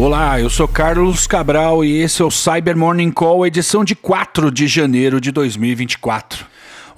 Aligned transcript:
Olá, 0.00 0.40
eu 0.40 0.48
sou 0.48 0.68
Carlos 0.68 1.26
Cabral 1.26 1.84
e 1.84 2.00
esse 2.00 2.22
é 2.22 2.24
o 2.24 2.30
Cyber 2.30 2.76
Morning 2.76 3.10
Call, 3.10 3.44
edição 3.44 3.82
de 3.82 3.96
4 3.96 4.48
de 4.48 4.68
janeiro 4.68 5.20
de 5.20 5.32
2024. 5.32 6.46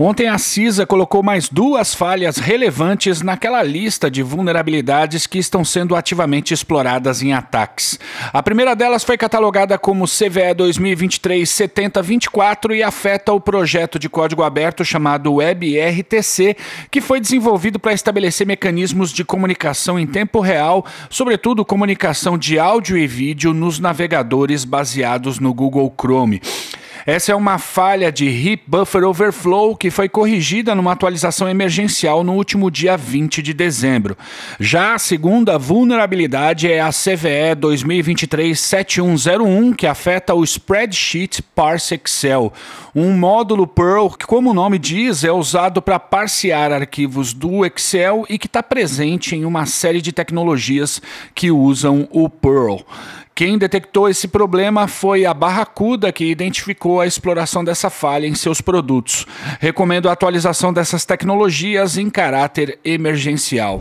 Ontem 0.03 0.29
a 0.29 0.39
CISA 0.39 0.87
colocou 0.87 1.23
mais 1.23 1.51
duas 1.51 1.95
falhas 1.95 2.39
relevantes 2.39 3.21
naquela 3.21 3.63
lista 3.63 4.11
de 4.11 4.23
vulnerabilidades 4.23 5.27
que 5.27 5.39
estão 5.39 5.63
sendo 5.63 5.95
ativamente 5.95 6.55
exploradas 6.55 7.21
em 7.21 7.35
ataques. 7.35 8.01
A 8.33 8.43
primeira 8.43 8.75
delas 8.75 9.05
foi 9.05 9.19
catalogada 9.19 9.77
como 9.77 10.07
CVE 10.07 10.55
2023-7024 10.57 12.75
e 12.75 12.83
afeta 12.83 13.35
o 13.35 13.41
projeto 13.43 13.99
de 13.99 14.09
código 14.09 14.43
aberto 14.43 14.83
chamado 14.87 15.35
WebRTC, 15.35 16.57
que 16.91 17.03
foi 17.03 17.21
desenvolvido 17.21 17.79
para 17.79 17.93
estabelecer 17.93 18.47
mecanismos 18.47 19.13
de 19.13 19.23
comunicação 19.23 19.99
em 19.99 20.07
tempo 20.07 20.41
real, 20.41 20.83
sobretudo 21.11 21.63
comunicação 21.63 22.39
de 22.39 22.59
áudio 22.59 22.97
e 22.97 23.07
vídeo 23.07 23.53
nos 23.53 23.79
navegadores 23.79 24.65
baseados 24.65 25.39
no 25.39 25.53
Google 25.53 25.95
Chrome. 25.95 26.41
Essa 27.07 27.33
é 27.33 27.35
uma 27.35 27.57
falha 27.59 28.13
de 28.13 28.27
Heap 28.27 28.65
Buffer 28.67 29.05
Overflow 29.05 29.75
que 29.75 29.91
foi 29.91 30.07
corrigida 30.09 30.75
numa 30.75 30.93
atualização 30.93 31.49
emergencial 31.49 32.23
no 32.23 32.35
último 32.35 32.71
dia 32.71 32.95
20 32.97 33.41
de 33.43 33.53
dezembro. 33.55 34.17
Já 34.59 34.95
a 34.95 34.99
segunda 34.99 35.59
vulnerabilidade 35.59 36.71
é 36.71 36.81
a 36.81 36.91
CVE 36.91 37.57
2023-7101, 37.59 39.75
que 39.75 39.87
afeta 39.87 40.35
o 40.35 40.45
Spreadsheet 40.45 41.43
Parse 41.55 41.95
Excel, 41.95 42.53
um 42.95 43.17
módulo 43.17 43.67
Perl 43.67 44.11
que, 44.11 44.27
como 44.27 44.51
o 44.51 44.55
nome 44.55 44.79
diz, 44.79 45.25
é 45.25 45.33
usado 45.33 45.81
para 45.81 45.99
parsear 45.99 46.71
arquivos 46.73 47.33
do 47.33 47.65
Excel 47.65 48.27
e 48.29 48.39
que 48.39 48.47
está 48.47 48.63
presente 48.63 49.35
em 49.35 49.47
uma 49.47 49.65
série 49.65 50.03
de 50.03 50.13
tecnologias 50.13 51.01
que 51.35 51.51
usam 51.51 52.07
o 52.11 52.29
Perl. 52.29 52.85
Quem 53.35 53.57
detectou 53.57 54.09
esse 54.09 54.29
problema 54.29 54.87
foi 54.87 55.25
a 55.25 55.33
Barracuda, 55.33 56.13
que 56.13 56.25
identificou 56.25 57.01
a 57.01 57.07
exploração 57.07 57.65
dessa 57.65 57.89
falha 57.89 58.27
em 58.27 58.35
seus 58.35 58.61
produtos. 58.61 59.27
Recomendo 59.59 60.09
a 60.09 60.13
atualização 60.13 60.73
dessas 60.73 61.05
tecnologias 61.05 61.97
em 61.97 62.11
caráter 62.11 62.79
emergencial. 62.85 63.81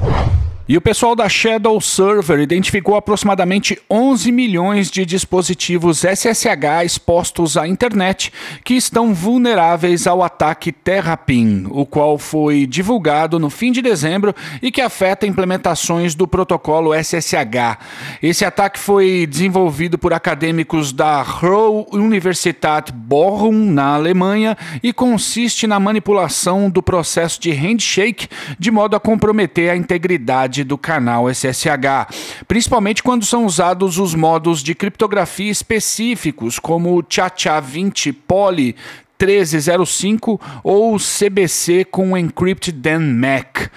E 0.71 0.77
o 0.77 0.81
pessoal 0.81 1.15
da 1.15 1.27
Shadow 1.27 1.81
Server 1.81 2.39
identificou 2.39 2.95
aproximadamente 2.95 3.81
11 3.89 4.31
milhões 4.31 4.91
de 4.91 5.03
dispositivos 5.03 6.03
SSH 6.05 6.85
expostos 6.85 7.57
à 7.57 7.67
internet 7.67 8.31
que 8.63 8.75
estão 8.75 9.11
vulneráveis 9.11 10.05
ao 10.05 10.21
ataque 10.21 10.71
Terrapin, 10.71 11.65
o 11.71 11.87
qual 11.87 12.19
foi 12.19 12.67
divulgado 12.67 13.39
no 13.39 13.49
fim 13.49 13.71
de 13.71 13.81
dezembro 13.81 14.31
e 14.61 14.69
que 14.69 14.79
afeta 14.79 15.25
implementações 15.25 16.13
do 16.13 16.27
protocolo 16.27 16.93
SSH. 16.93 17.79
Esse 18.21 18.45
ataque 18.45 18.77
foi 18.77 19.25
desenvolvido 19.25 19.97
por 19.97 20.13
acadêmicos 20.13 20.93
da 20.93 21.23
Ruhr 21.23 21.87
Universität 21.91 22.91
Bochum, 22.93 23.71
na 23.71 23.95
Alemanha, 23.95 24.55
e 24.83 24.93
consiste 24.93 25.65
na 25.65 25.79
manipulação 25.79 26.69
do 26.69 26.83
processo 26.83 27.41
de 27.41 27.49
handshake 27.49 28.27
de 28.59 28.69
modo 28.69 28.95
a 28.95 28.99
comprometer 28.99 29.71
a 29.71 29.75
integridade 29.75 30.58
do 30.63 30.77
canal 30.77 31.29
SSH, 31.29 32.43
principalmente 32.47 33.03
quando 33.03 33.25
são 33.25 33.45
usados 33.45 33.97
os 33.97 34.15
modos 34.15 34.61
de 34.61 34.75
criptografia 34.75 35.51
específicos, 35.51 36.59
como 36.59 36.97
o 36.97 37.03
CHA-20 37.03 38.15
Poly 38.27 38.75
1305 39.19 40.39
ou 40.63 40.97
CBC 40.97 41.85
com 41.85 42.17
Encrypted 42.17 42.79
Dan 42.79 42.99
MAC. 42.99 43.69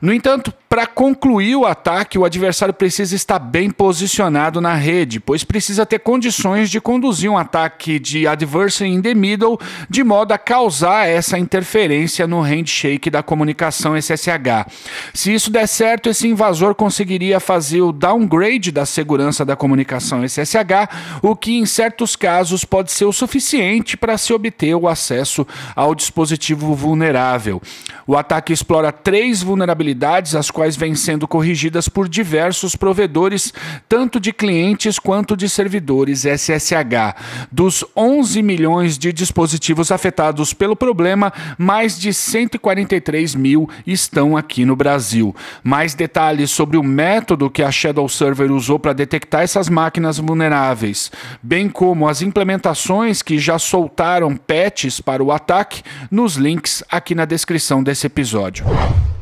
No 0.00 0.12
entanto, 0.12 0.52
para 0.68 0.86
concluir 0.86 1.56
o 1.56 1.64
ataque, 1.64 2.18
o 2.18 2.24
adversário 2.24 2.74
precisa 2.74 3.14
estar 3.14 3.38
bem 3.38 3.70
posicionado 3.70 4.60
na 4.60 4.74
rede, 4.74 5.18
pois 5.18 5.42
precisa 5.42 5.86
ter 5.86 6.00
condições 6.00 6.70
de 6.70 6.80
conduzir 6.80 7.30
um 7.30 7.38
ataque 7.38 7.98
de 7.98 8.26
adversary 8.26 8.90
in 8.90 9.00
the 9.00 9.14
middle, 9.14 9.58
de 9.88 10.04
modo 10.04 10.32
a 10.32 10.38
causar 10.38 11.08
essa 11.08 11.38
interferência 11.38 12.26
no 12.26 12.40
handshake 12.40 13.08
da 13.08 13.22
comunicação 13.22 13.96
SSH. 13.96 14.66
Se 15.14 15.32
isso 15.32 15.50
der 15.50 15.66
certo, 15.66 16.10
esse 16.10 16.28
invasor 16.28 16.74
conseguiria 16.74 17.40
fazer 17.40 17.80
o 17.80 17.92
downgrade 17.92 18.70
da 18.70 18.84
segurança 18.84 19.44
da 19.44 19.56
comunicação 19.56 20.22
SSH, 20.26 21.20
o 21.22 21.34
que 21.34 21.56
em 21.56 21.64
certos 21.64 22.16
casos 22.16 22.64
pode 22.64 22.92
ser 22.92 23.04
o 23.04 23.12
suficiente 23.12 23.96
para 23.96 24.18
se 24.18 24.32
obter 24.32 24.74
o 24.74 24.88
acesso 24.88 25.46
ao 25.74 25.94
dispositivo 25.94 26.74
vulnerável. 26.74 27.62
O 28.06 28.16
ataque 28.16 28.52
explora 28.52 28.92
três 28.92 29.42
vulnerabilidades, 29.42 29.85
as 30.34 30.50
quais 30.50 30.76
vêm 30.76 30.94
sendo 30.94 31.28
corrigidas 31.28 31.88
por 31.88 32.08
diversos 32.08 32.74
provedores, 32.74 33.52
tanto 33.88 34.18
de 34.18 34.32
clientes 34.32 34.98
quanto 34.98 35.36
de 35.36 35.48
servidores 35.48 36.24
SSH. 36.24 37.16
Dos 37.50 37.84
11 37.96 38.42
milhões 38.42 38.98
de 38.98 39.12
dispositivos 39.12 39.92
afetados 39.92 40.52
pelo 40.52 40.76
problema, 40.76 41.32
mais 41.58 41.98
de 41.98 42.12
143 42.12 43.34
mil 43.34 43.68
estão 43.86 44.36
aqui 44.36 44.64
no 44.64 44.76
Brasil. 44.76 45.34
Mais 45.62 45.94
detalhes 45.94 46.50
sobre 46.50 46.76
o 46.76 46.82
método 46.82 47.50
que 47.50 47.62
a 47.62 47.70
Shadow 47.70 48.08
Server 48.08 48.50
usou 48.50 48.78
para 48.78 48.92
detectar 48.92 49.42
essas 49.42 49.68
máquinas 49.68 50.18
vulneráveis, 50.18 51.10
bem 51.42 51.68
como 51.68 52.08
as 52.08 52.22
implementações 52.22 53.22
que 53.22 53.38
já 53.38 53.58
soltaram 53.58 54.36
patches 54.36 55.00
para 55.00 55.22
o 55.22 55.32
ataque, 55.32 55.82
nos 56.10 56.36
links 56.36 56.82
aqui 56.90 57.14
na 57.14 57.24
descrição 57.24 57.82
desse 57.82 58.06
episódio. 58.06 58.64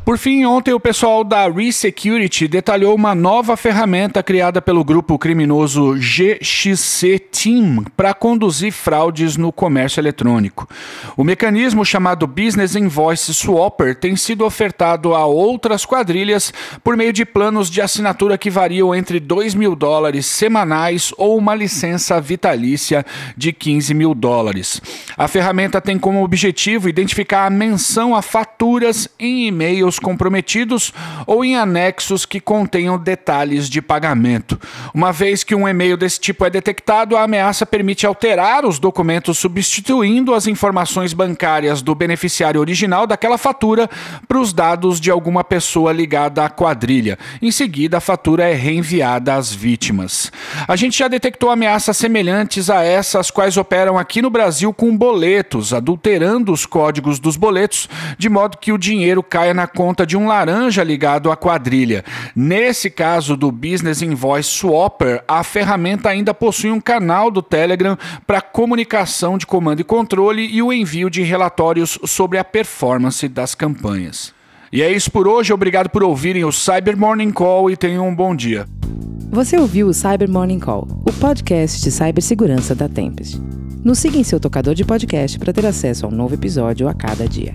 Por 0.05 0.19
fim, 0.19 0.45
ontem 0.45 0.75
o 0.75 0.79
pessoal 0.79 1.25
da 1.25 1.49
ReSecurity 1.49 2.47
detalhou 2.47 2.95
uma 2.95 3.15
nova 3.15 3.57
ferramenta 3.57 4.23
criada 4.23 4.61
pelo 4.61 4.85
grupo 4.85 5.19
criminoso 5.19 5.95
GXC 5.95 7.19
Team 7.19 7.85
para 7.97 8.13
conduzir 8.13 8.71
fraudes 8.71 9.39
no 9.39 9.51
comércio 9.51 10.03
eletrônico. 10.03 10.69
O 11.17 11.25
mecanismo 11.25 11.87
chamado 11.87 12.27
Business 12.27 12.77
Invoice 12.77 13.33
Swapper 13.33 13.95
tem 13.95 14.15
sido 14.15 14.45
ofertado 14.45 15.15
a 15.15 15.25
outras 15.25 15.87
quadrilhas 15.87 16.53
por 16.83 16.99
meio 16.99 17.13
de 17.13 17.25
planos 17.25 17.71
de 17.71 17.81
assinatura 17.81 18.37
que 18.37 18.51
variam 18.51 18.95
entre 18.95 19.19
2 19.19 19.55
mil 19.55 19.75
dólares 19.75 20.27
semanais 20.27 21.15
ou 21.17 21.39
uma 21.39 21.55
licença 21.55 22.21
vitalícia 22.21 23.07
de 23.35 23.55
15 23.55 23.95
mil 23.95 24.15
dólares. 24.15 24.83
A 25.17 25.27
ferramenta 25.27 25.81
tem 25.81 25.99
como 25.99 26.23
objetivo 26.23 26.91
identificar 26.91 27.47
a 27.47 27.51
menção 27.51 28.15
a 28.15 28.21
faturas 28.21 29.09
em 29.19 29.47
e-mails 29.47 29.94
comprometidos 29.99 30.93
ou 31.27 31.45
em 31.45 31.57
anexos 31.57 32.27
que 32.27 32.41
contenham 32.41 32.99
detalhes 32.99 33.69
de 33.69 33.81
pagamento. 33.81 34.59
Uma 34.93 35.13
vez 35.13 35.45
que 35.45 35.55
um 35.55 35.69
e-mail 35.69 35.97
desse 35.97 36.21
tipo 36.21 36.45
é 36.45 36.51
detectado, 36.51 37.17
a 37.17 37.23
ameaça 37.23 37.67
permite 37.67 38.07
alterar 38.07 38.65
os 38.65 38.79
documentos 38.79 39.39
substituindo 39.39 40.35
as 40.35 40.47
informações 40.47 41.13
bancárias 41.13 41.83
do 41.83 41.95
beneficiário 41.95 42.61
original 42.61 43.07
daquela 43.07 43.39
fatura 43.39 43.89
para 44.27 44.39
os 44.39 44.53
dados 44.53 45.01
de 45.01 45.11
alguma 45.11 45.45
pessoa 45.45 45.93
ligada 45.93 46.45
à 46.45 46.51
quadrilha. 46.51 47.19
Em 47.41 47.51
seguida, 47.51 47.99
a 47.99 48.01
fatura 48.01 48.49
é 48.49 48.55
reenviada 48.55 49.35
às 49.35 49.53
vítimas. 49.53 50.33
A 50.67 50.77
gente 50.77 50.99
já 50.99 51.09
detectou 51.09 51.51
ameaças 51.51 51.97
semelhantes 51.97 52.71
a 52.71 52.83
essas 52.83 53.31
quais 53.31 53.57
operam 53.57 53.99
aqui 53.99 54.21
no 54.21 54.31
Brasil 54.31 54.73
com 54.73 54.97
boletos, 54.97 55.73
adulterando 55.73 56.53
os 56.53 56.67
códigos 56.67 57.19
dos 57.19 57.37
boletos 57.37 57.89
de 58.19 58.29
modo 58.29 58.59
que 58.59 58.73
o 58.73 58.79
dinheiro 58.79 59.23
caia 59.23 59.55
na 59.55 59.67
conta 59.67 59.84
conta 59.85 60.07
de 60.07 60.17
um 60.17 60.27
laranja 60.27 60.83
ligado 60.83 61.31
à 61.31 61.37
quadrilha. 61.37 62.03
Nesse 62.35 62.89
caso 62.89 63.37
do 63.37 63.53
Business 63.53 64.01
Invoice 64.01 64.49
Swapper, 64.49 65.23
a 65.29 65.45
ferramenta 65.45 66.09
ainda 66.09 66.33
possui 66.33 66.71
um 66.71 66.81
canal 66.81 67.31
do 67.31 67.43
Telegram 67.43 67.99
para 68.27 68.41
comunicação 68.41 69.37
de 69.37 69.47
comando 69.47 69.81
e 69.81 69.85
controle 69.85 70.47
e 70.47 70.63
o 70.63 70.73
envio 70.73 71.11
de 71.11 71.23
relatórios 71.23 71.99
sobre 72.07 72.39
a 72.39 72.45
performance 72.45 73.29
das 73.29 73.55
campanhas. 73.55 74.33
E 74.73 74.81
é 74.81 74.91
isso 74.91 75.11
por 75.11 75.29
hoje, 75.29 75.53
obrigado 75.53 75.91
por 75.91 76.03
ouvirem 76.03 76.47
o 76.47 76.51
Cyber 76.51 76.97
Morning 76.97 77.31
Call 77.31 77.71
e 77.71 77.77
tenham 77.77 78.09
um 78.09 78.15
bom 78.15 78.35
dia. 78.35 78.67
Você 79.31 79.59
ouviu 79.59 79.89
o 79.89 79.93
Cyber 79.93 80.31
Morning 80.31 80.61
Call, 80.61 80.89
o 81.07 81.13
podcast 81.13 81.83
de 81.83 81.91
cibersegurança 81.91 82.75
da 82.75 82.89
Tempest. 82.89 83.39
Nos 83.85 83.99
siga 83.99 84.17
em 84.17 84.25
seu 84.25 84.41
tocador 84.41 84.75
de 84.75 84.83
podcast 84.83 85.39
para 85.39 85.53
ter 85.53 85.67
acesso 85.67 86.07
a 86.07 86.09
um 86.09 86.13
novo 86.13 86.33
episódio 86.33 86.89
a 86.89 86.95
cada 86.95 87.29
dia. 87.29 87.55